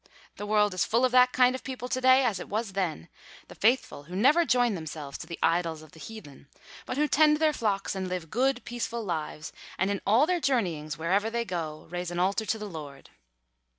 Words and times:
The 0.37 0.47
world 0.47 0.73
is 0.73 0.83
full 0.83 1.05
of 1.05 1.11
that 1.11 1.31
kind 1.31 1.53
of 1.53 1.63
people 1.63 1.87
to 1.87 2.01
day 2.01 2.25
as 2.25 2.39
it 2.39 2.49
was 2.49 2.73
then, 2.73 3.07
the 3.49 3.53
faithful 3.53 4.05
who 4.05 4.15
never 4.15 4.45
join 4.45 4.73
themselves 4.73 5.15
to 5.19 5.27
the 5.27 5.37
idols 5.43 5.83
of 5.83 5.91
the 5.91 5.99
heathen, 5.99 6.47
but 6.87 6.97
who 6.97 7.07
tend 7.07 7.37
their 7.37 7.53
flocks 7.53 7.93
and 7.93 8.07
live 8.07 8.31
good 8.31 8.65
peaceful 8.65 9.03
lives, 9.03 9.53
and 9.77 9.91
in 9.91 10.01
all 10.03 10.25
their 10.25 10.39
journeyings, 10.41 10.97
wherever 10.97 11.29
they 11.29 11.45
go, 11.45 11.85
raise 11.91 12.09
an 12.09 12.17
altar 12.17 12.47
to 12.47 12.57
the 12.57 12.65
Lord. 12.65 13.11